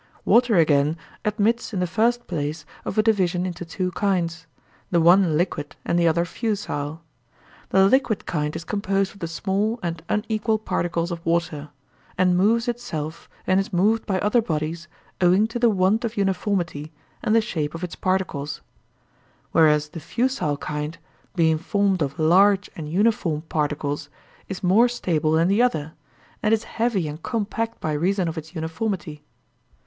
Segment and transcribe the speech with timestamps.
[0.25, 4.47] Water, again, admits in the first place of a division into two kinds;
[4.89, 7.01] the one liquid and the other fusile.
[7.69, 11.69] The liquid kind is composed of the small and unequal particles of water;
[12.17, 14.87] and moves itself and is moved by other bodies
[15.21, 16.91] owing to the want of uniformity
[17.23, 18.61] and the shape of its particles;
[19.51, 20.97] whereas the fusile kind,
[21.35, 24.09] being formed of large and uniform particles,
[24.49, 25.93] is more stable than the other,
[26.41, 29.23] and is heavy and compact by reason of its uniformity.